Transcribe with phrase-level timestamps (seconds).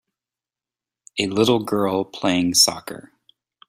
[1.19, 3.11] A little girl playing soccer